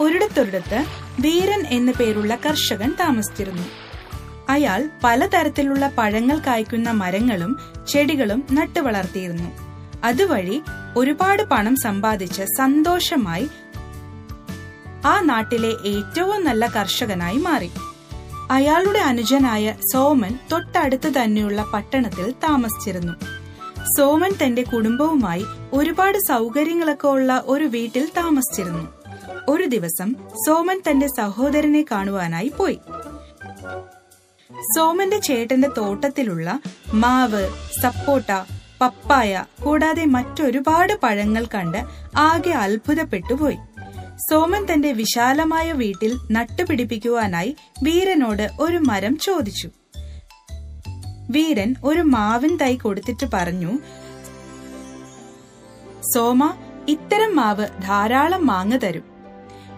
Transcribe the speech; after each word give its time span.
ഒരിടത്തൊരിടത്ത് 0.00 0.84
വീരൻ 1.20 1.66
എന്നു 1.66 1.92
പേരുള്ള 1.92 2.38
കർഷകൻ 2.46 2.94
താമസിച്ചിരുന്നു. 3.00 3.62
അയാൾ 4.48 4.90
പലതരത്തിലുള്ള 5.04 5.92
പഴങ്ങൾ 5.98 6.38
കായ്ക്കുന്ന 6.38 6.90
മരങ്ങളും 6.90 7.60
ചെടികളും 7.88 8.44
നട്ടുവളർത്തിയിരുന്നു 8.52 9.50
അതുവഴി 10.04 10.62
ഒരുപാട് 10.96 11.42
പണം 11.42 11.76
സമ്പാദിച്ച് 11.76 12.42
സന്തോഷമായി 12.42 13.48
ആ 15.06 15.20
നാട്ടിലെ 15.20 15.68
ഏറ്റവും 15.68 16.44
നല്ല 16.44 16.66
കർഷകനായി 16.66 17.36
മാറി. 17.36 17.70
അയാളുടെ 18.50 18.98
അനുജനായ 18.98 19.74
സോമൻ 19.92 20.38
തൊട്ടടുത്ത് 20.52 21.12
തന്നെയുള്ള 21.22 21.70
പട്ടണത്തിൽ 21.74 22.30
താമസിച്ചിരുന്നു. 22.30 23.12
സോമൻ 23.98 24.30
തന്റെ 24.42 24.62
കുടുംബവുമായി 24.62 25.44
ഒരുപാട് 25.72 26.18
സൗകര്യങ്ങളൊക്കെ 26.18 27.08
ഉള്ള 27.08 27.42
ഒരു 27.46 27.64
വീട്ടിൽ 27.64 28.08
താമസിച്ചിരുന്നു. 28.16 29.03
ഒരു 29.48 29.64
ദിവസം 29.64 30.14
സോമൻ 30.46 30.80
തന്റെ 30.90 31.06
സഹോദരനെ 31.06 31.84
കാണുവാനായി 31.90 32.48
പോയി. 32.48 32.78
സോമന്റെ 34.76 35.18
ചേട്ടന്റെ 35.18 35.70
തോട്ടത്തിലുള്ള 35.78 36.60
മാവ് 36.94 37.50
സപ്പോട്ട 37.82 38.44
പപ്പായ 38.80 39.44
കൂടാതെ 39.64 40.04
മറ്റൊരുപാട് 40.04 40.92
പഴങ്ങൾ 41.02 41.44
കണ്ട് 41.54 41.80
ആകെ 42.16 42.50
അത്ഭുതപ്പെട്ടുപോയി 42.50 43.58
സോമൻ 44.30 44.66
തന്റെ 44.72 44.92
വിശാലമായ 44.92 45.72
വീട്ടിൽ 45.72 46.18
നട്ടുപിടിപ്പിക്കുവാനായി 46.30 47.56
വീരനോട് 47.82 48.50
ഒരു 48.60 48.76
മരം 48.76 49.18
ചോദിച്ചു. 49.18 49.68
വീരൻ 51.30 51.74
ഒരു 51.84 52.00
മാവിൻ 52.00 52.56
തൈ 52.56 52.76
കൊടുത്തിട്ട് 52.76 53.26
പറഞ്ഞു 53.34 53.78
സോമ 56.14 56.54
ഇത്തരം 56.88 57.36
മാവ് 57.36 57.68
ധാരാളം 57.82 58.46
മാങ്ങ 58.46 58.76
തരും. 58.76 59.13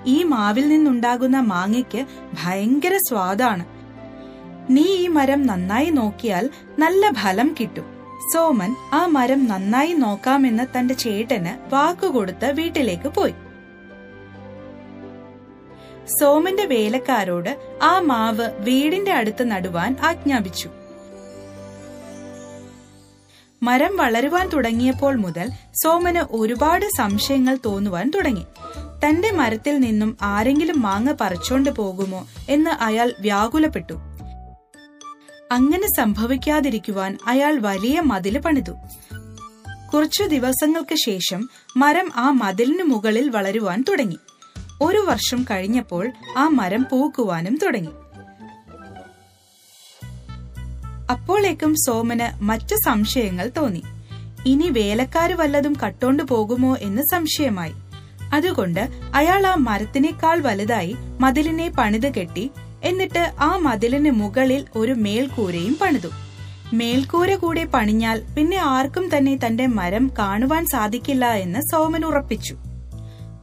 ഈ 0.07 0.23
മാവിൽ 0.23 0.69
നിന്നുണ്ടാകുന്ന 0.69 1.41
മാങ്ങയ്ക്ക് 1.41 2.07
ഭയങ്കര 2.35 2.97
സ്വാദാണ്. 3.09 3.65
നീ 4.71 4.83
ഈ 4.83 5.07
മരം 5.07 5.47
നന്നായി 5.47 5.91
നോക്കിയാൽ 5.91 6.51
നല്ല 6.79 7.11
ഫലം 7.11 7.55
കിട്ടും. 7.61 7.97
സോമൻ 8.35 8.75
ആ 8.93 9.07
മരം 9.07 9.47
നന്നായി 9.47 9.93
നോക്കാമെന്ന് 9.93 10.79
തന്റെ 10.79 10.95
ചേട്ടന് 10.95 11.75
വാക്കുകൊടുത്ത് 11.75 12.53
വീട്ടിലേക്ക് 12.53 13.09
പോയി. 13.09 13.35
സോമന്റെ 16.21 16.67
വേലക്കാരോട് 16.67 17.79
ആ 17.83 18.01
മാവ് 18.01 18.51
വീടിന്റെ 18.59 19.13
അടുത്ത് 19.13 19.51
നടുവാൻ 19.51 19.97
ആജ്ഞാപിച്ചു. 20.03 20.69
മരം 23.63 23.97
വളരുവാൻ 23.97 24.49
തുടങ്ങിയപ്പോൾ 24.49 25.15
മുതൽ 25.17 25.51
സോമന് 25.83 26.23
ഒരുപാട് 26.31 26.87
സംശയങ്ങൾ 26.97 27.59
തോന്നുവാൻ 27.65 28.13
തുടങ്ങി. 28.15 28.47
തന്റെ 29.07 29.31
മരത്തിൽ 29.31 29.79
നിന്നും 29.79 30.17
ആരെങ്കിലും 30.23 30.81
മാങ്ങ 30.81 31.13
പറിച്ചോണ്ട് 31.13 31.71
പോകുമോ 31.71 32.29
എന്ന് 32.49 32.71
അയാൾ 32.71 33.13
വ്യാകുലപ്പെട്ടു. 33.21 33.95
അങ്ങനെ 35.53 35.87
സംഭവിക്കാതിരിക്കുവാൻ 35.97 37.19
അയാൾ 37.27 37.59
വലിയ 37.59 38.01
മതിൽ 38.01 38.39
പണിതു. 38.39 38.71
കുറച്ചു 39.95 40.23
ദിവസങ്ങൾക്ക് 40.23 40.97
ശേഷം 41.07 41.49
മരം 41.77 42.11
ആ 42.17 42.31
മതിലിന് 42.31 42.83
മുകളിൽ 42.83 43.29
വളരുവാൻ 43.29 43.85
തുടങ്ങി. 43.89 44.19
ഒരു 44.83 44.99
വർഷം 44.99 45.47
കഴിഞ്ഞപ്പോൾ 45.51 46.13
ആ 46.37 46.49
മരം 46.49 46.87
പൂക്കുവാനും 46.93 47.59
തുടങ്ങി. 47.63 47.91
അപ്പോഴേക്കും 51.11 51.75
സോമന് 51.75 52.43
മറ്റു 52.43 52.77
സംശയങ്ങൾ 52.77 53.51
തോന്നി. 53.57 53.83
ഇനി 54.47 54.71
വേലക്കാര് 54.71 55.35
വല്ലതും 55.35 55.77
കട്ടോണ്ടു 55.85 56.23
പോകുമോ 56.23 56.77
എന്ന് 56.77 57.03
സംശയമായി. 57.13 57.86
അതുകൊണ്ട് 58.33 58.89
അയാൾ 59.15 59.47
ആ 59.47 59.55
മരത്തിനേക്കാൾ 59.55 60.41
വലുതായി 60.41 60.97
മതിലിനെ 61.21 61.73
പണിത് 61.79 62.15
കെട്ടി 62.15 62.51
എന്നിട്ട് 62.85 63.33
ആ 63.41 63.57
മതിലിന് 63.57 64.11
മുകളിൽ 64.11 64.65
ഒരു 64.77 64.93
മേൽക്കൂരയും 64.93 65.77
പണിതു. 65.81 66.09
മേൽക്കൂര 66.73 67.35
കൂടെ 67.35 67.65
പണിഞ്ഞാൽ 67.65 68.23
പിന്നെ 68.39 68.57
ആർക്കും 68.57 69.17
തന്നെ 69.17 69.39
തന്റെ 69.47 69.67
മരം 69.67 70.11
കാണുവാൻ 70.19 70.67
സാധിക്കില്ല 70.67 71.27
എന്ന് 71.27 71.61
സോമൻ 71.61 72.05
ഉറപ്പിച്ചു. 72.05 72.57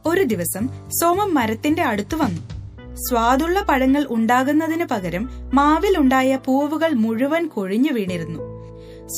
ഒരു 0.06 0.22
ദിവസം 0.22 0.88
സോമൻ 0.88 1.34
മരത്തിന്റെ 1.34 1.82
അടുത്ത് 1.82 2.14
വന്നു. 2.14 2.54
സ്വാദുള്ള 2.94 3.60
പഴങ്ങൾ 3.60 4.06
ഉണ്ടാകുന്നതിന് 4.10 4.84
പകരം 4.84 5.30
മാവിലുണ്ടായ 5.54 6.38
പൂവുകൾ 6.44 6.92
മുഴുവൻ 6.92 7.46
കൊഴിഞ്ഞു 7.46 7.92
വീണിരുന്നു. 7.92 8.54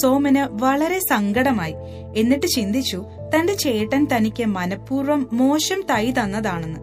സോമന് 0.03 0.65
വളരെ 0.65 0.99
സങ്കടമായി. 0.99 1.75
എന്നിട്ട് 2.17 2.47
ചിന്തിച്ചു 2.47 3.05
തന്റെ 3.37 3.55
ചേട്ടൻ 3.55 4.07
തനിക്ക് 4.13 4.47
മനഃപൂർവം 4.47 5.29
മോശം 5.33 5.83
തൈ 5.91 6.11
തന്നതാണെന്ന്. 6.11 6.81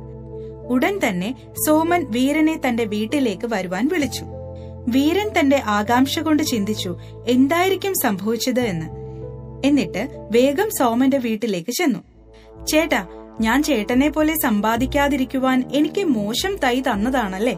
ഉടൻ 0.69 0.99
തന്നെ 1.07 1.35
സോമൻ 1.67 2.11
വീരനെ 2.11 2.61
തന്റെ 2.67 2.85
വീട്ടിലേക്ക് 2.85 3.47
വരുവാൻ 3.47 3.89
വിളിച്ചു. 3.93 4.25
വീരൻ 4.89 5.29
തന്റെ 5.39 5.61
ആകാംക്ഷ 5.65 6.19
കൊണ്ട് 6.19 6.43
ചിന്തിച്ചു 6.43 6.97
എന്തായിരിക്കും 7.27 7.93
സംഭവിച്ചത് 8.03 8.59
എന്ന്. 8.59 8.85
എന്നിട്ട് 9.65 10.27
വേഗം 10.31 10.69
സോമന്റെ 10.69 11.17
വീട്ടിലേക്ക് 11.17 11.71
ചെന്നു. 11.71 11.99
ചേട്ടാ 12.65 13.07
ഞാൻ 13.41 13.63
ചേട്ടനെ 13.63 14.09
പോലെ 14.09 14.33
സമ്പാദിക്കാതിരിക്കുവാൻ 14.35 15.63
എനിക്ക് 15.73 16.03
മോശം 16.03 16.55
തൈ 16.55 16.81
തന്നതാണല്ലേ? 16.81 17.57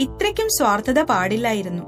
ഇത്രയ്ക്കും 0.00 0.48
സ്വാർത്ഥത 0.48 1.02
പാടില്ലായിരുന്നു. 1.02 1.82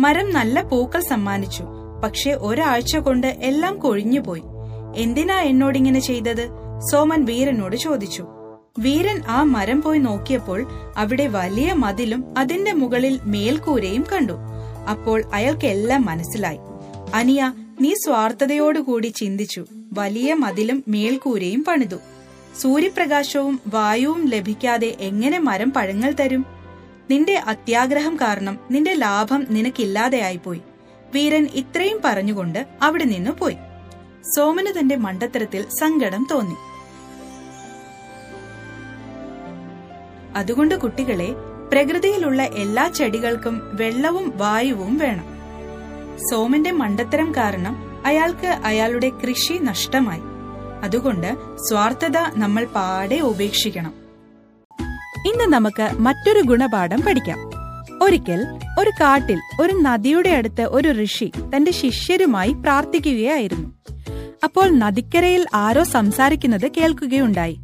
മരം 0.00 0.32
നല്ല 0.32 0.62
പൂക്കൾ 0.62 1.00
സമ്മാനിച്ചു. 1.00 1.64
പക്ഷെ 2.04 2.30
ഒരാഴ്ച 2.30 2.96
കൊണ്ട് 2.96 3.26
എല്ലാം 3.26 3.78
കൊഴിഞ്ഞുപോയി. 3.78 4.42
എന്തിനാ 4.96 5.40
എന്നോടിങ്ങനെ 5.40 6.00
ചെയ്തത്? 6.00 6.48
സോമൻ 6.92 7.24
വീരനോട് 7.24 7.76
ചോദിച്ചു. 7.76 8.26
വീരൻ 8.78 9.22
ആ 9.28 9.42
മരം 9.42 9.82
പോയി 9.82 9.98
നോക്കിയപ്പോൾ 9.98 10.92
അവിടെ 10.96 11.26
വലിയ 11.26 11.72
മതിലും 11.72 12.38
അതിന്റെ 12.38 12.72
മുകളിൽ 12.72 13.20
മേൽക്കൂരയും 13.22 14.04
കണ്ടു. 14.12 14.32
അപ്പോൾ 14.90 15.22
അയാൾക്കെല്ലാം 15.34 16.04
മനസ്സിലായി. 16.04 16.58
അനിയ 17.14 17.52
നീ 17.80 17.94
സ്വാർത്ഥതയോടുകൂടി 17.94 19.06
ചിന്തിച്ചു. 19.06 19.64
വലിയ 19.92 20.34
മതിലും 20.34 20.84
മേൽക്കൂരയും 20.88 21.64
പണിതു. 21.64 21.96
സൂര്യപ്രകാശവും 22.60 23.60
വായുവും 23.66 24.28
ലഭിക്കാതെ 24.28 24.96
എങ്ങനെ 25.00 25.38
മരം 25.38 25.72
പഴങ്ങൾ 25.72 26.14
തരും? 26.20 26.46
നിന്റെ 27.10 27.34
അത്യാഗ്രഹം 27.34 28.16
കാരണം 28.16 28.58
നിന്റെ 28.70 28.94
ലാഭം 28.94 29.46
നിനക്കില്ലാതെയായിപ്പോയി. 29.50 30.60
വീരൻ 31.14 31.48
ഇത്രയും 31.54 32.00
പറഞ്ഞുകൊണ്ട് 32.04 32.66
അവിടെ 32.82 33.04
നിന്ന് 33.04 33.30
പോയി. 33.30 33.56
സോമന് 34.30 34.78
തന്റെ 34.78 34.96
മണ്ടത്തരത്തിൽ 34.96 35.62
സങ്കടം 35.62 36.26
തോന്നി. 36.30 36.54
അതുകൊണ്ട് 40.36 40.74
കുട്ടികളെ 40.74 41.34
പ്രകൃതിയിലുള്ള 41.72 42.42
എല്ലാ 42.42 42.88
ചെടികൾക്കും 42.88 43.76
വെള്ളവും 43.76 44.32
വായുവും 44.36 44.98
വേണം. 44.98 45.24
സോമന്റെ 46.30 46.70
മണ്ടത്തരം 46.70 47.34
കാരണം 47.34 48.02
അയാൾക്ക് 48.06 48.46
അയാളുടെ 48.46 49.08
കൃഷി 49.08 49.52
നഷ്ടമായി. 49.52 50.20
അതുകൊണ്ട് 50.82 51.34
സ്വാർത്ഥത 51.68 52.18
നമ്മൾ 52.34 52.64
പാടെ 52.64 53.16
ഉപേക്ഷിക്കണം. 53.16 53.94
ഇന്ന് 55.32 55.52
നമുക്ക് 55.52 55.88
മറ്റൊരു 55.98 56.40
ഗുണപാഠം 56.40 57.00
പഠിക്കാം. 57.00 57.38
ഒരിക്കൽ 58.02 58.46
ഒരു 58.84 58.90
കാട്ടിൽ 58.90 59.38
ഒരു 59.60 59.72
നദിയുടെ 59.72 60.30
അടുത്ത് 60.30 60.62
ഒരു 60.62 61.04
ഋഷി 61.04 61.32
തന്റെ 61.56 61.72
ശിഷ്യരുമായി 61.72 62.52
പ്രാർത്ഥിക്കുകയായിരുന്നു. 62.52 63.68
അപ്പോൾ 64.44 64.78
നദിക്കരയിൽ 64.78 65.46
ആരോ 65.54 65.84
സംസാരിക്കുന്നത് 65.84 66.70
കേൾക്കുകയുണ്ടായി. 66.76 67.58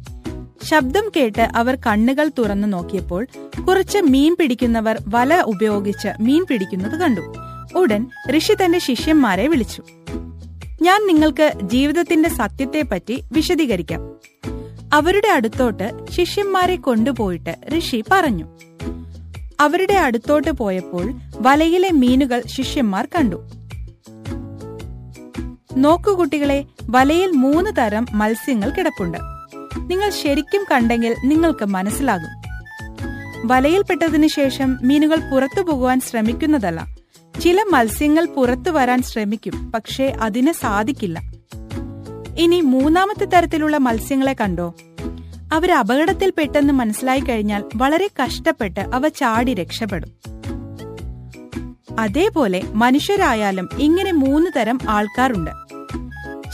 ശബ്ദം 0.63 1.11
കേട്ട് 1.17 1.41
അവർ 1.55 1.77
കണ്ണുകൾ 1.87 2.31
തുറന്നു 2.37 2.67
നോക്കിയപ്പോൾ 2.67 3.27
കുറച്ച് 3.67 3.97
മീൻ 3.97 4.35
പിടിക്കുന്നവർ 4.39 4.97
വല 5.07 5.41
ഉപയോഗിച്ച് 5.41 6.07
മീൻ 6.21 6.45
പിടിക്കുന്നത് 6.45 6.99
കണ്ടു. 6.99 7.21
ഉടൻ 7.75 8.07
ഋഷി 8.37 8.53
തന്റെ 8.53 8.79
ശിഷ്യന്മാരെ 8.79 9.47
വിളിച്ചു. 9.47 9.83
ഞാൻ 10.81 11.07
നിങ്ങൾക്ക് 11.07 11.51
ജീവിതത്തിന്റെ 11.63 12.29
സത്യത്തെപ്പറ്റി 12.29 13.23
വിശദീകരിക്കാം. 13.33 13.99
അവരുടെ 14.93 15.27
അടുത്തോട്ട് 15.27 15.91
ശിഷ്യന്മാരെ 16.11 16.75
കൊണ്ടുപോയിട്ട് 16.75 17.55
ഋഷി 17.77 18.03
പറഞ്ഞു. 18.11 18.45
അവരുടെ 19.61 19.93
അടുത്തോട്ട് 19.93 20.51
പോയപ്പോൾ 20.51 21.13
വലയിലെ 21.39 21.91
മീനുകൾ 21.91 22.43
ശിഷ്യന്മാർ 22.45 23.05
കണ്ടു. 23.05 23.47
നോക്കൂ 25.77 26.15
കുട്ടികളെ 26.15 26.65
വലയിൽ 26.89 27.31
മൂന്ന് 27.31 27.71
തരം 27.77 28.07
മത്സ്യങ്ങൾ 28.13 28.69
കിടപ്പുണ്ട്. 28.69 29.17
നിങ്ങൾ 29.77 30.09
ശരിക്കും 30.09 30.65
കണ്ടെങ്കിൽ 30.71 31.15
നിങ്ങൾക്ക് 31.25 31.65
മനസ്സിലാകും. 31.65 32.41
വലയിൽപ്പെട്ടതിനു 33.45 34.27
ശേഷം 34.27 34.77
മീനുകൾ 34.81 35.29
പുറത്തു 35.29 35.61
പോകുവാൻ 35.61 35.99
ശ്രമിക്കുന്നതല്ല. 35.99 36.87
ചില 37.41 37.63
മത്സ്യങ്ങൾ 37.71 38.25
പുറത്തു 38.25 38.69
വരാൻ 38.69 39.01
ശ്രമിക്കും 39.01 39.71
പക്ഷേ 39.71 40.05
അതിന് 40.21 40.51
സാധിക്കില്ല. 40.51 41.21
ഇനി 42.37 42.61
മൂന്നാമത്തെ 42.61 43.25
തരത്തിലുള്ള 43.25 43.77
മത്സ്യങ്ങളെ 43.77 44.33
കണ്ടോ? 44.33 44.75
അവർ 45.51 45.71
അപകടത്തിൽപ്പെട്ടെന്ന് 45.71 46.73
മനസ്സിലായി 46.73 47.19
കഴിഞ്ഞാൽ 47.19 47.63
വളരെ 47.75 48.09
കഷ്ടപ്പെട്ട് 48.23 48.79
അവ 48.79 49.07
ചാടി 49.07 49.53
രക്ഷപ്പെടും. 49.53 50.11
അതേപോലെ 51.99 52.61
മനുഷ്യരായാലും 52.73 53.69
ഇങ്ങനെ 53.79 54.11
മൂന്ന് 54.11 54.51
തരം 54.55 54.79
ആൾക്കാരുണ്ട്. 54.89 55.51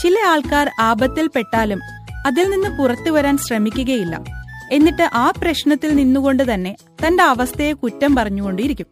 ചില 0.01 0.15
ആൾക്കാർ 0.27 0.71
ആപത്തിൽ 0.79 1.27
പെട്ടാലും 1.27 1.79
അതിൽ 2.27 2.49
നിന്ന് 2.49 2.77
പുറത്തു 2.77 3.09
വരാൻ 3.09 3.37
ശ്രമിക്കുകയില്ല. 3.37 4.23
എന്നിട്ട് 4.71 5.09
ആ 5.13 5.31
പ്രശ്നത്തിൽ 5.41 5.95
നിന്നുകൊണ്ട് 5.95 6.53
തന്നെ 6.53 6.75
തന്റെ 7.07 7.23
അവസ്ഥയെ 7.23 7.73
കുറ്റം 7.73 8.15
പറഞ്ഞുകൊണ്ടിരിക്കും. 8.15 8.85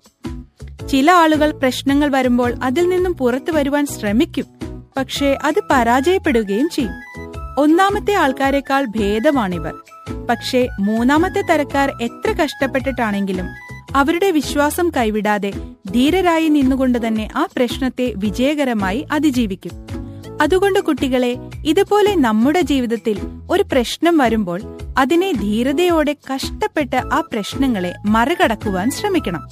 ചില 0.87 1.11
ആളുകൾ 1.11 1.51
പ്രശ്നങ്ങൾ 1.51 2.09
വരുമ്പോൾ 2.09 2.55
അതിൽ 2.63 2.89
നിന്നും 2.89 3.13
പുറത്തു 3.13 3.51
വരുവാൻ 3.51 3.85
ശ്രമിക്കും. 3.85 4.45
പക്ഷേ 4.97 5.37
അത് 5.43 5.61
പരാജയപ്പെടുകയും 5.71 6.69
ചെയ്യും. 6.69 7.04
ഒന്നാമത്തെ 7.57 8.13
ആൾക്കാരെക്കാൾ 8.13 8.85
ഭേദമാണിവർ. 8.85 9.73
പക്ഷേ 10.29 10.67
മൂന്നാമത്തെ 10.79 11.41
തരക്കാർ 11.41 11.91
എത്ര 12.01 12.31
കഷ്ടപ്പെട്ടിട്ടാണെങ്കിലും 12.31 13.45
അവരുടെ 13.95 14.31
വിശ്വാസം 14.31 14.91
കൈവിടാതെ 14.97 15.53
ധീരരായി 15.91 16.47
നിന്നുകൊണ്ട് 16.47 17.07
തന്നെ 17.07 17.29
ആ 17.35 17.47
പ്രശ്നത്തെ 17.57 18.13
വിജയകരമായി 18.17 19.07
അതിജീവിക്കും. 19.11 19.71
അതുകൊണ്ട് 20.41 20.79
കുട്ടികളെ 20.79 21.37
ഇതുപോലെ 21.65 22.15
നമ്മുടെ 22.15 22.61
ജീവിതത്തിൽ 22.61 23.19
ഒരു 23.49 23.63
പ്രശ്നം 23.63 24.17
വരുമ്പോൾ 24.17 24.61
അതിനെ 24.97 25.31
ധീരതയോടെ 25.31 26.15
കഷ്ടപ്പെട്ട് 26.33 26.95
ആ 26.95 27.23
പ്രശ്നങ്ങളെ 27.33 27.93
മറികടക്കുവാൻ 28.05 28.91
ശ്രമിക്കണം. 28.91 29.43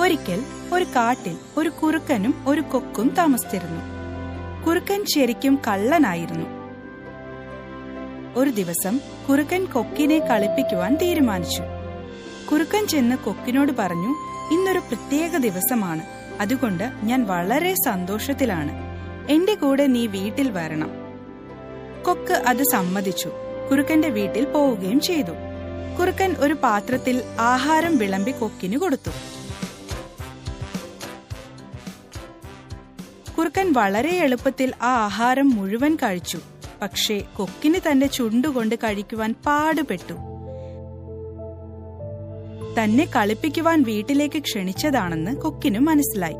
ഒരിക്കൽ 0.00 0.42
ഒരു 0.72 0.84
കാട്ടിൽ 0.84 1.36
ഒരു 1.56 1.68
കുറുക്കനും 1.68 2.34
ഒരു 2.46 2.60
കൊക്കും 2.60 3.08
താമസിച്ചിരുന്നു. 3.18 3.99
കുറുക്കൻ 4.66 5.04
ശരിക്കും 5.04 5.58
കള്ളനായിരുന്നു. 5.68 6.46
ഒരു 8.36 8.50
ദിവസം 8.50 9.00
കുറുക്കൻ 9.28 9.64
കൊക്കിനെ 9.64 10.18
കളിപ്പിക്കുവാൻ 10.18 10.94
തീരുമാനിച്ചു. 10.94 11.62
കുറുക്കൻ 12.52 12.86
ചെന്ന് 12.86 13.16
കൊക്കിനോട് 13.16 13.72
പറഞ്ഞു 13.78 14.08
ഇന്നൊരു 14.52 14.78
പ്രത്യേക 14.78 15.36
ദിവസമാണ്. 15.36 16.00
അതുകൊണ്ട് 16.40 16.90
ഞാൻ 17.02 17.24
വളരെ 17.24 17.74
സന്തോഷത്തിലാണ്. 17.74 18.72
എന്റെ 19.30 19.54
കൂടെ 19.54 19.86
നീ 19.86 20.06
വീട്ടിൽ 20.06 20.50
വരണം. 20.50 20.90
കൊക്ക് 22.06 22.32
അത് 22.32 22.62
സമ്മതിച്ചു. 22.62 23.30
കുറുക്കന്റെ 23.70 24.08
വീട്ടിൽ 24.08 24.44
പോവുകയും 24.44 25.00
ചെയ്തു. 25.00 25.32
കുറുക്കൻ 25.98 26.34
ഒരു 26.38 26.54
പാത്രത്തിൽ 26.54 27.22
ആഹാരം 27.40 27.96
വിളമ്പി 27.96 28.30
കൊക്കിന് 28.30 28.76
കൊടുത്തു. 28.76 29.39
കുറുക്കൻ 33.40 33.72
വളരെ 33.72 34.10
എളുപ്പത്തിൽ 34.10 34.72
ആ 34.82 35.04
ആഹാരം 35.04 35.50
മുഴുവൻ 35.56 35.96
കഴിച്ചു. 35.96 36.38
പക്ഷേ 36.82 37.22
കൊക്കിന് 37.36 37.74
തന്റെ 37.90 38.06
ചുണ്ടുകൊണ്ട് 38.06 38.74
കഴിക്കുവാൻ 38.74 39.34
പാടുപെട്ടു. 39.46 40.12
തന്നെ 42.78 43.04
കളിപ്പിക്കുവാൻ 43.16 43.82
വീട്ടിലേക്ക് 43.82 44.38
ക്ഷണിച്ചതാണെന്ന് 44.38 45.36
കൊക്കിന് 45.36 45.78
മനസ്സിലായി. 45.78 46.34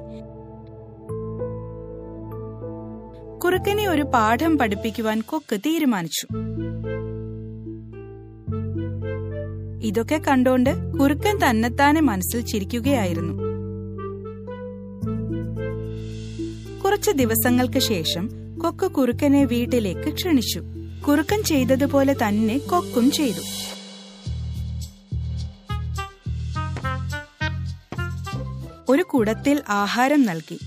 കുറുക്കനെ 3.38 3.88
ഒരു 3.88 4.02
പാഠം 4.02 4.58
പഠിപ്പിക്കുവാൻ 4.58 5.20
കൊക്ക് 5.20 5.60
തീരുമാനിച്ചു. 5.60 6.26
ഇതൊക്കെ 9.82 10.20
കണ്ടോണ്ട് 10.28 10.92
കുറുക്കൻ 11.00 11.38
തന്നെത്താനെ 11.38 12.00
മനസ്സിൽ 12.00 12.40
ചിരിക്കുകയായിരുന്നു. 12.40 13.49
കുറച്ച് 17.00 17.18
ദിവസങ്ങൾക്ക് 17.18 17.78
ശേഷം 17.78 18.30
കൊക്ക് 18.62 18.92
കുറുക്കനെ 18.92 19.44
വീട്ടിലേക്ക് 19.44 20.14
ക്ഷണിച്ചു. 20.14 20.62
കുറുക്കൻ 21.08 21.42
ചെയ്തതുപോലെ 21.42 22.12
തന്നെ 22.12 22.58
കൊക്കും 22.58 23.10
ചെയ്തു. 23.10 23.40
ഒരു 28.88 29.02
കുടത്തിൽ 29.02 29.62
ആഹാരം 29.68 30.22
നൽകി. 30.22 30.58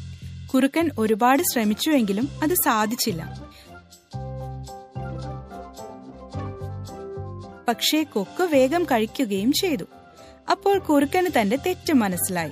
കുറുക്കൻ 0.53 0.89
ഒരുപാട് 0.99 1.43
ശ്രമിച്ചുവെങ്കിലും 1.43 2.29
അത് 2.43 2.53
സാധിച്ചില്ല. 2.53 3.41
പക്ഷേ 7.67 8.03
കൊക്ക് 8.03 8.43
വേഗം 8.43 8.83
കഴിക്കുകയും 8.83 9.51
ചെയ്തു. 9.51 9.83
അപ്പോൾ 10.51 10.79
കുറുക്കന് 10.79 11.29
തന്റെ 11.41 11.55
തെറ്റ് 11.55 11.93
മനസ്സിലായി. 11.93 12.51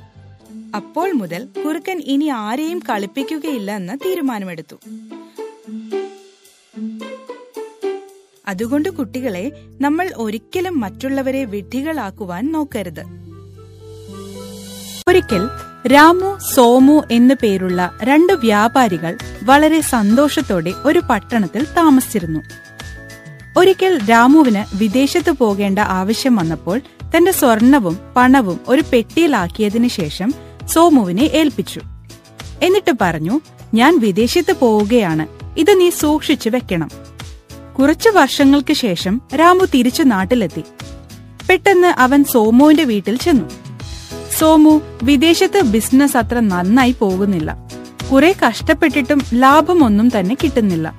അപ്പോൾ 0.76 1.12
മുതൽ 1.12 1.48
കുറുക്കൻ 1.66 2.02
ഇനി 2.06 2.26
ആരെയും 2.26 2.80
കളിപ്പിക്കുകയില്ല 2.80 3.76
എന്ന് 3.76 3.98
തീരുമാനമെടുത്തു. 4.06 4.76
അതുകൊണ്ട് 8.48 8.90
കുട്ടികളെ 8.90 9.52
നമ്മൾ 9.82 10.12
ഒരിക്കലും 10.18 10.80
മറ്റുള്ളവരെ 10.80 11.46
വിഡ്ഢികളാക്കുവാൻ 11.46 12.52
നോക്കരുത്. 12.52 13.04
ഒരിക്കൽ 15.08 15.48
രാമു 15.88 16.38
സോമു 16.54 17.02
എന്നു 17.12 17.34
പേരുള്ള 17.44 17.98
രണ്ട് 18.04 18.34
വ്യാപാരികൾ 18.34 19.18
വളരെ 19.44 19.82
സന്തോഷത്തോടെ 19.82 20.74
ഒരു 20.86 21.02
പട്ടണത്തിൽ 21.10 21.64
താമസിച്ചിരുന്നു. 21.64 22.40
ഒരിക്കൽ 23.58 24.00
രാമുവിന് 24.10 24.78
വിദേശത്ത് 24.78 25.32
പോകേണ്ട 25.32 25.80
ആവശ്യം 25.80 26.36
വന്നപ്പോൾ 26.36 26.82
തന്റെ 27.18 27.32
സ്വർണവും 27.32 28.00
പണവും 28.16 28.60
ഒരു 28.68 28.84
പെട്ടിയിലാക്കിയതിനു 28.94 29.88
ശേഷം 29.88 30.34
സോമുവിനെ 30.70 31.22
ഏൽപ്പിച്ചു. 31.22 31.82
എന്നിട്ട് 32.62 32.92
പറഞ്ഞു 33.02 33.40
ഞാൻ 33.74 34.00
വിദേശത്ത് 34.00 34.54
പോവുകയാണ്. 34.60 35.28
ഇത് 35.58 35.80
നീ 35.80 35.90
സൂക്ഷിച്ചു 35.90 36.50
വെക്കണം. 36.50 36.90
കുറച്ചു 37.80 38.10
വർഷങ്ങൾക്ക് 38.10 38.74
ശേഷം 38.74 39.22
രാമു 39.40 39.66
തിരിച്ചു 39.66 40.04
നാട്ടിലെത്തി. 40.04 40.64
പെട്ടെന്ന് 41.50 41.88
അവൻ 41.88 42.24
സോമുവിന്റെ 42.24 42.84
വീട്ടിൽ 42.84 43.18
ചെന്നു. 43.18 43.50
സോമു 44.38 44.82
വിദേശത്ത് 45.04 45.62
ബിസിനസ് 45.62 46.18
അത്ര 46.18 46.40
നന്നായി 46.40 46.96
പോകുന്നില്ല. 47.00 47.58
കുറെ 48.12 48.36
കഷ്ടപ്പെട്ടിട്ടും 48.48 49.22
ലാഭമൊന്നും 49.34 50.20
തന്നെ 50.20 50.38
കിട്ടുന്നില്ല. 50.44 50.94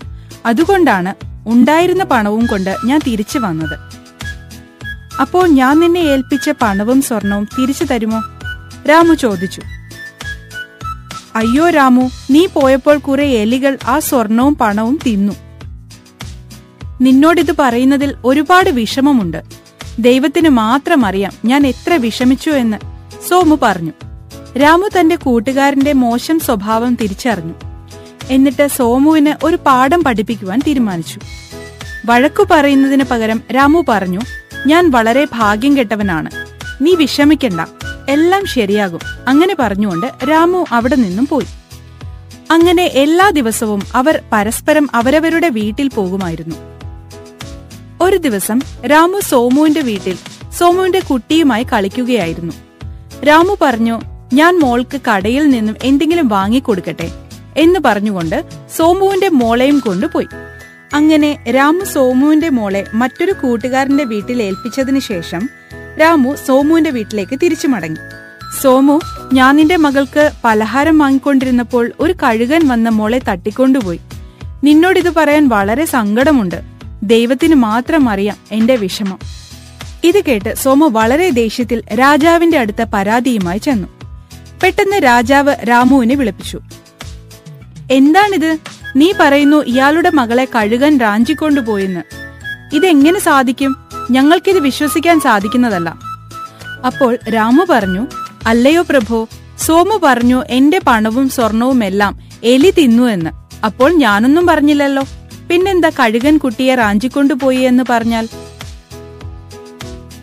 അതുകൊണ്ടാണ് 0.47 1.15
ഉണ്ടായിരുന്ന 1.47 2.05
പണവും 2.05 2.47
കൊണ്ട് 2.47 2.77
ഞാൻ 2.87 3.01
തിരിച്ചു 3.07 3.39
വന്നത്. 3.39 4.02
അപ്പോൾ 5.23 5.49
ഞാൻ 5.49 5.81
നിന്നെ 5.81 6.01
ഏൽപ്പിച്ച 6.01 6.51
പണവും 6.51 7.03
സ്വർണവും 7.03 7.45
തിരിച്ചു 7.45 7.85
തരുമോ? 7.85 8.23
രാമു 8.91 9.15
ചോദിച്ചു. 9.15 9.63
അയ്യോ 11.37 11.71
രാമു 11.71 12.11
നീ 12.31 12.47
പോയപ്പോൾ 12.47 12.99
കുറെ 12.99 13.25
എലികൾ 13.25 13.79
ആ 13.87 13.99
സ്വർണവും 13.99 14.55
പണവും 14.55 14.99
തിന്നു. 15.07 15.33
നിന്നോടിത് 17.01 17.57
പറയുന്നതിൽ 17.59 18.15
ഒരുപാട് 18.25 18.71
വിഷമമുണ്ട്. 18.71 19.43
ദൈവത്തിന് 19.99 20.49
മാത്രം 20.49 21.07
അറിയാം 21.07 21.33
ഞാൻ 21.45 21.67
എത്ര 21.67 21.95
വിഷമിച്ചു 21.95 22.51
എന്ന്. 22.51 22.77
സോമു 23.29 23.59
പറഞ്ഞു. 23.63 23.93
രാമു 24.59 24.89
തന്റെ 25.01 25.17
കൂട്ടുകാരന്റെ 25.17 25.93
മോശം 25.93 26.41
സ്വഭാവം 26.41 26.95
തിരിച്ചറിഞ്ഞു. 26.95 27.55
എന്നിട്ട് 28.31 28.69
സോമുവിന് 28.69 29.47
ഒരു 29.47 29.57
പാഠം 29.57 30.05
പഠിപ്പിക്കുവാൻ 30.05 30.61
തീരുമാനിച്ചു. 30.67 31.21
വഴക്കു 32.07 32.47
പറയുന്നതിന് 32.51 33.05
പകരം 33.11 33.43
രാമു 33.55 33.85
പറഞ്ഞു 33.89 34.21
ഞാൻ 34.67 34.91
വളരെ 34.91 35.29
ഭാഗ്യം 35.33 35.79
കെട്ടവനാണ്. 35.79 36.31
നീ 36.81 36.95
വിഷമിക്കണ്ട. 36.95 37.61
എല്ലാം 38.09 38.47
ശരിയാകും. 38.47 39.01
അങ്ങനെ 39.29 39.57
പറഞ്ഞുകൊണ്ട് 39.59 40.07
രാമു 40.31 40.65
അവിടെ 40.73 40.97
നിന്നും 40.97 41.27
പോയി. 41.27 41.47
അങ്ങനെ 42.51 42.85
എല്ലാ 42.85 43.31
ദിവസവും 43.31 43.83
അവർ 43.95 44.21
പരസ്പരം 44.33 44.89
അവരവരുടെ 44.95 45.49
വീട്ടിൽ 45.49 45.89
പോകുമായിരുന്നു. 45.89 46.55
ഒരു 48.01 48.17
ദിവസം 48.17 48.61
രാമു 48.91 49.21
സോമുവിന്റെ 49.21 49.81
വീട്ടിൽ 49.81 50.19
സോമുവിന്റെ 50.59 51.01
കുട്ടിയുമായി 51.01 51.65
കളിക്കുകയായിരുന്നു. 51.65 52.53
രാമു 53.25 53.57
പറഞ്ഞു 53.63 54.01
ഞാൻ 54.35 54.59
മോൾക്ക് 54.59 55.01
കടയിൽ 55.11 55.51
നിന്നും 55.51 55.77
എന്തെങ്കിലും 55.83 56.29
വാങ്ങിക്കൊടുക്കട്ടെ 56.29 57.11
എന്ന് 57.57 57.81
പറഞ്ഞുകൊണ്ട് 57.85 58.45
സോമുവിന്റെ 58.77 59.29
മോളെയും 59.29 59.79
കൊണ്ടുപോയി. 59.79 60.27
അങ്ങനെ 60.95 61.39
രാമു 61.51 61.85
സോമുവിന്റെ 61.85 62.49
മോളെ 62.49 62.85
മറ്റൊരു 62.95 63.33
കൂട്ടുകാരന്റെ 63.33 64.05
വീട്ടിൽ 64.05 64.43
ഏൽപ്പിച്ചതിനു 64.43 64.99
ശേഷം 64.99 65.49
രാമു 66.01 66.35
സോമുവിന്റെ 66.47 66.91
വീട്ടിലേക്ക് 66.91 67.39
തിരിച്ചു 67.43 67.69
മടങ്ങി. 67.69 67.99
സോമു 68.63 69.01
ഞാൻ 69.33 69.57
നിന്റെ 69.57 69.77
മകൾക്ക് 69.77 70.31
പലഹാരം 70.45 70.99
വാങ്ങിക്കൊണ്ടിരുന്നപ്പോൾ 70.99 71.93
ഒരു 72.01 72.13
കഴുകൻ 72.13 72.69
വന്ന 72.69 72.89
മോളെ 72.89 73.21
തട്ടിക്കൊണ്ടുപോയി. 73.29 74.01
നിന്നോട് 74.65 74.99
ഇത് 74.99 75.15
പറയാൻ 75.15 75.49
വളരെ 75.49 75.85
സങ്കടമുണ്ട്. 75.85 76.63
ദൈവത്തിന് 77.03 77.55
മാത്രം 77.55 78.09
അറിയാം 78.09 78.37
എന്റെ 78.53 78.77
വിഷമം. 78.77 79.19
ഇത് 80.05 80.25
കേട്ട് 80.25 80.55
സോമു 80.55 80.87
വളരെ 80.87 81.31
ദേഷ്യത്തിൽ 81.31 81.83
രാജാവിന്റെ 81.95 82.59
അടുത്ത 82.59 82.83
പരാതിയുമായി 82.83 83.59
ചെന്നു. 83.59 83.89
പെട്ടെന്ന് 84.63 85.05
രാജാവ് 85.05 85.57
രാമുവിനെ 85.69 86.15
വിളിപ്പിച്ചു. 86.15 86.61
എന്താണിത്? 87.91 88.72
നീ 88.97 89.13
പറയുന്നു 89.21 89.57
ഇയാളുടെ 89.57 90.11
മകളെ 90.11 90.45
കഴുകൻ 90.45 90.99
റാഞ്ചിക്കൊണ്ടുപോയെന്ന്. 90.99 92.03
ഇതെങ്ങനെ 92.75 93.21
സാധിക്കും? 93.21 93.77
ഞങ്ങൾക്കിത് 94.11 94.59
വിശ്വസിക്കാൻ 94.59 95.21
സാധിക്കുന്നതല്ല. 95.21 95.89
അപ്പോൾ 96.87 97.19
രാമു 97.35 97.67
പറഞ്ഞു 97.71 98.07
അല്ലയോ 98.47 98.83
പ്രഭു 98.83 99.29
സോമു 99.59 100.01
പറഞ്ഞു 100.03 100.45
എന്റെ 100.49 100.81
പണവും 100.87 101.29
സ്വർണവും 101.29 101.85
എല്ലാം 101.85 102.21
എലി 102.45 102.71
തിന്നു 102.71 103.03
എന്ന്. 103.03 103.31
അപ്പോൾ 103.65 103.93
ഞാനൊന്നും 103.93 104.47
പറഞ്ഞില്ലല്ലോ. 104.47 105.05
പിന്നെന്താ 105.51 105.89
കഴുകൻ 105.89 106.39
കുട്ടിയെ 106.39 106.75
റാഞ്ചിക്കൊണ്ടുപോയി 106.75 107.57
എന്ന് 107.57 107.85
പറഞ്ഞാൽ? 107.91 108.29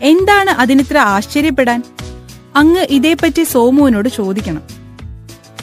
എന്താണ് 0.02 0.50
അതിനിത്ര 0.50 0.98
ആശ്ചര്യപ്പെടാൻ? 0.98 1.82
അങ്ങ് 2.56 2.86
ഇതേപ്പറ്റി 2.90 3.42
സോമുവിനോട് 3.42 4.08
ചോദിക്കണം. 4.08 4.62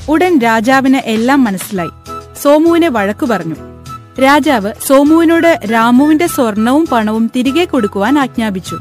ഉടൻ 0.10 0.40
രാജാവിന് 0.40 0.98
എല്ലാം 0.98 1.44
മനസ്സിലായി. 1.44 2.07
സോമുവിനെ 2.42 2.90
വഴക്കു 2.90 3.26
പറഞ്ഞു. 3.26 3.56
രാജാവ് 4.22 4.74
സോമുവിനോട് 4.88 5.60
രാമുവിന്റെ 5.74 6.28
സ്വർണവും 6.28 6.88
പണവും 6.92 7.32
തിരികെ 7.36 7.66
കൊടുക്കുവാൻ 7.66 8.20
ആജ്ഞാപിച്ചു. 8.20 8.78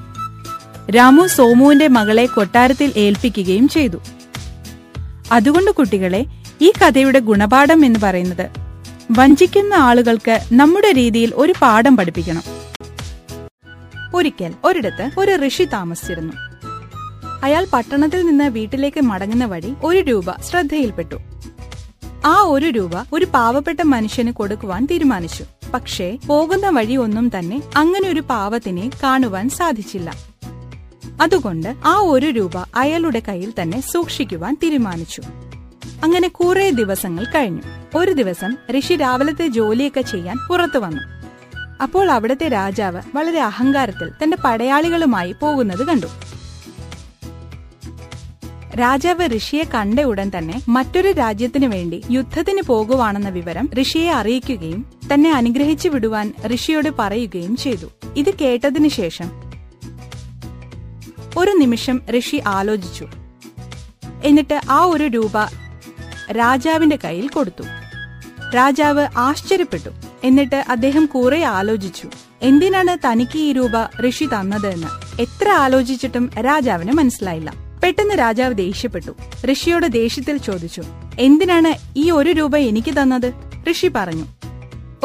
രാമു 0.91 1.27
സോമുവിന്റെ 1.27 1.89
മകളെ 1.89 2.27
കൊട്ടാരത്തിൽ 2.27 2.93
ഏൽപ്പിക്കുകയും 2.97 3.69
ചെയ്തു. 3.69 3.97
അതുകൊണ്ട് 5.33 5.71
കുട്ടികളെ 5.71 6.27
ഈ 6.61 6.71
കഥയുടെ 6.71 7.19
ഗുണപാഠം 7.19 7.85
എന്ന് 7.85 8.01
പറയുന്നത് 8.03 8.51
വഞ്ചിക്കുന്ന 9.11 9.75
ആളുകൾക്ക് 9.75 10.41
നമ്മുടെ 10.53 10.93
രീതിയിൽ 10.93 11.33
ഒരു 11.35 11.55
പാഠം 11.63 11.97
പഠിപ്പിക്കണം. 11.97 12.43
ഒരിക്കൽ 14.15 14.53
ഒരിടത്ത് 14.65 15.11
ഒരു 15.19 15.47
ഋഷി 15.47 15.65
താമസിച്ചിരുന്നു. 15.65 16.33
അയാൾ 17.43 17.67
പട്ടണത്തിൽ 17.73 18.27
നിന്ന് 18.27 18.45
വീട്ടിലേക്ക് 18.45 19.01
മടങ്ങുന്ന 19.01 19.45
വഴി 19.45 19.75
ഒരു 19.85 19.99
രൂപ 19.99 20.41
ശ്രദ്ധയിൽപ്പെട്ടു. 20.41 21.17
ആ 22.27 22.41
ഒരു 22.41 22.67
രൂപ 22.67 22.91
ഒരു 23.13 23.25
പാവപ്പെട്ട 23.25 23.83
മനുഷ്യന് 23.83 24.33
കൊടുക്കുവാൻ 24.33 24.89
തീരുമാനിച്ചു. 24.91 25.45
പക്ഷേ 25.75 26.19
പോകുന്ന 26.27 26.69
വഴി 26.69 26.97
ഒന്നും 26.97 27.39
തന്നെ 27.39 27.63
അങ്ങനെ 27.77 28.09
ഒരു 28.09 28.21
പാവത്തിനെ 28.21 28.91
കാണുവാൻ 29.03 29.49
സാധിച്ചില്ല. 29.49 30.13
അതുകൊണ്ട് 31.21 31.75
ആ 31.85 31.99
ഒരു 31.99 32.27
രൂപ 32.27 32.53
അയാളുടെ 32.77 33.23
കയ്യിൽ 33.29 33.53
തന്നെ 33.63 33.81
സൂക്ഷിക്കുവാൻ 33.81 34.57
തീരുമാനിച്ചു. 34.63 35.23
അങ്ങനെ 36.05 36.29
കുറെ 36.29 36.71
ദിവസങ്ങൾ 36.71 37.25
കഴിഞ്ഞു. 37.25 37.63
ഒരു 37.97 38.13
ദിവസം 38.13 38.57
ഋഷി 38.79 38.97
രാവിലത്തെ 38.97 39.47
ജോലിയൊക്കെ 39.47 40.01
ചെയ്യാൻ 40.01 40.37
പുറത്തു 40.49 40.79
വന്നു. 40.79 41.03
അപ്പോൾ 41.83 42.11
അവിടുത്തെ 42.11 42.49
രാജാവ് 42.49 43.03
വളരെ 43.15 43.41
അഹങ്കാരത്തിൽ 43.41 44.11
തന്റെ 44.23 44.37
പടയാളികളുമായി 44.45 45.35
പോകുന്നത് 45.41 45.87
കണ്ടു. 45.87 46.07
രാജാവ് 48.79 49.29
ഋഷിയെ 49.37 49.65
കണ്ട 49.65 50.01
ഉടൻ 50.01 50.33
തന്നെ 50.39 50.63
മറ്റൊരു 50.69 51.11
രാജ്യത്തിനു 51.13 51.67
വേണ്ടി 51.67 52.03
യുദ്ധത്തിന് 52.11 52.63
പോകുവാണെന്ന 52.63 53.29
വിവരം 53.29 53.69
ഋഷിയെ 53.83 54.11
അറിയിക്കുകയും 54.11 54.87
തന്നെ 55.15 55.33
അനുഗ്രഹിച്ചു 55.33 55.89
വിടുവാൻ 55.89 56.33
ഋഷിയോട് 56.55 56.91
പറയുകയും 56.99 57.57
ചെയ്തു. 57.57 57.87
ഇത് 58.17 58.35
കേട്ടതിനു 58.35 58.89
ശേഷം 58.89 59.31
ഒരു 61.39 61.51
നിമിഷം 61.51 62.01
ഋഷി 62.19 62.43
ആലോചിച്ചു. 62.47 63.09
എന്നിട്ട് 64.25 64.61
ആ 64.71 64.85
ഒരു 64.85 65.05
രൂപ 65.05 65.45
രാജാവിന്റെ 66.31 66.99
കയ്യിൽ 67.05 67.29
കൊടുത്തു. 67.29 67.63
രാജാവ് 68.55 69.07
ആശ്ചര്യപ്പെട്ടു. 69.17 69.91
എന്നിട്ട് 70.25 70.65
അദ്ദേഹം 70.69 71.07
കുറെ 71.07 71.45
ആലോചിച്ചു. 71.45 72.11
എന്തിനാണ് 72.43 73.07
തനിക്ക് 73.07 73.39
ഈ 73.39 73.53
രൂപ 73.53 74.09
ഋഷി 74.09 74.25
തന്നത് 74.25 74.67
എന്ന് 74.67 75.23
എത്ര 75.23 75.49
ആലോചിച്ചിട്ടും 75.49 76.31
രാജാവിന് 76.41 76.93
മനസ്സിലായില്ല. 76.93 77.66
പെട്ടെന്ന് 77.87 78.15
രാജാവ് 78.21 78.55
ദേഷ്യപ്പെട്ടു. 78.55 79.13
ഋഷിയോട് 79.49 79.87
ദേഷ്യത്തിൽ 79.97 80.37
ചോദിച്ചു 80.47 80.83
എന്തിനാണ് 81.27 81.71
ഈ 82.03 82.05
ഒരു 82.11 82.31
രൂപ 82.39 82.57
എനിക്ക് 82.71 82.93
തന്നത്? 82.97 83.29
ഋഷി 83.69 83.89
പറഞ്ഞു 83.97 84.27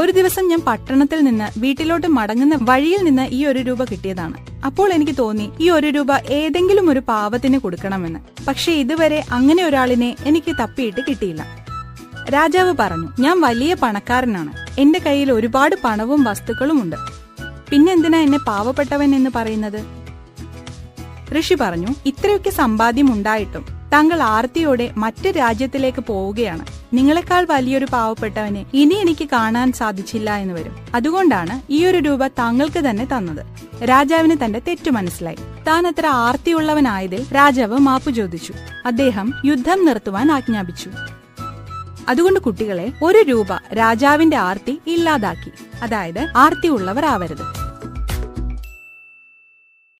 ഒരു 0.01 0.11
ദിവസം 0.17 0.43
ഞാൻ 0.51 0.61
പട്ടണത്തിൽ 0.69 1.19
നിന്ന് 1.27 1.47
വീട്ടിലോട്ട് 1.63 2.07
മടങ്ങുന്ന 2.07 2.55
വഴിയിൽ 2.69 3.01
നിന്ന് 3.07 3.25
ഈ 3.37 3.45
ഒരു 3.51 3.59
രൂപ 3.59 3.83
കിട്ടിയതാണ്. 3.91 4.37
അപ്പോൾ 4.67 4.93
എനിക്ക് 4.97 5.15
തോന്നി 5.19 5.47
ഈ 5.59 5.69
ഒരു 5.77 5.87
രൂപ 5.87 6.11
ഏതെങ്കിലും 6.39 6.89
ഒരു 6.89 7.01
പാവത്തിന് 7.11 7.57
കൊടുക്കണമെന്ന്. 7.57 8.19
പക്ഷെ 8.47 8.71
ഇതുവരെ 8.83 9.23
അങ്ങനെ 9.37 9.63
ഒരാളിനെ 9.69 10.15
എനിക്ക് 10.31 10.51
തപ്പിയിട്ട് 10.61 11.01
കിട്ടിയില്ല. 11.09 11.43
രാജാവ് 12.35 12.75
പറഞ്ഞു 12.81 13.09
ഞാൻ 13.25 13.41
വലിയ 13.47 13.73
പണക്കാരനാണ്. 13.83 14.53
എന്റെ 14.79 14.99
കയ്യിൽ 15.07 15.31
ഒരുപാട് 15.31 15.75
പണവും 15.85 16.23
വസ്തുക്കളുമുണ്ട് 16.23 16.99
പിന്നെന്തിനാ 17.71 18.19
എന്നെ 18.27 18.37
പാവപ്പെട്ടവൻ 18.51 19.15
എന്ന് 19.15 19.29
പറയുന്നത്? 19.35 20.00
ഋഷി 21.39 21.53
പറഞ്ഞു 21.53 21.87
ഇത്രയൊക്കെ 22.05 22.49
സമ്പാദ്യം 22.49 23.13
ഉണ്ടായിട്ടും 23.13 23.81
താങ്കൾ 23.93 24.21
ആർത്തിയോടെ 24.21 24.91
മറ്റ് 24.97 25.27
രാജ്യത്തിലേക്ക് 25.37 26.01
പോവുകയാണ്. 26.01 26.65
നിങ്ങളെക്കാൾ 26.93 27.45
വലിയൊരു 27.49 27.87
പാവപ്പെട്ടവനെ 27.93 28.65
ഇനി 28.73 28.93
എനിക്ക് 28.93 29.29
കാണാൻ 29.29 29.71
സാധിച്ചില്ല 29.71 30.35
എന്ന് 30.35 30.53
വരും. 30.53 30.75
അതുകൊണ്ടാണ് 30.95 31.61
ഈ 31.71 31.85
ഒരു 31.85 31.97
രൂപ 31.97 32.27
താങ്കൾക്ക് 32.27 32.79
തന്നെ 32.79 33.05
തന്നത്. 33.05 33.45
രാജാവിന് 33.83 34.35
തന്റെ 34.45 34.59
തെറ്റു 34.59 34.89
മനസ്സിലായി. 34.89 35.37
താൻ 35.67 35.87
അത്ര 35.87 36.07
ആർത്തിയുള്ളവനായതിൽ 36.07 37.25
രാജാവ് 37.35 37.77
മാപ്പു 37.77 38.11
ചോദിച്ചു. 38.11 38.53
അദ്ദേഹം 38.85 39.33
യുദ്ധം 39.45 39.85
നിർത്തുവാൻ 39.85 40.31
ആജ്ഞാപിച്ചു. 40.31 40.89
അതുകൊണ്ട് 42.09 42.39
കുട്ടികളെ 42.39 42.91
ഒരു 43.03 43.17
രൂപ 43.17 43.47
രാജാവിന്റെ 43.73 44.37
ആർത്തി 44.37 44.81
ഇല്ലാതാക്കി. 44.87 45.51
അതായത് 45.83 46.27
ആർത്തി 46.37 46.67
ഉള്ളവർ 46.67 47.05
ആവരുത് 47.05 47.60